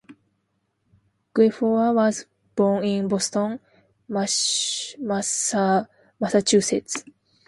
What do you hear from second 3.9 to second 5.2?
Massachusetts.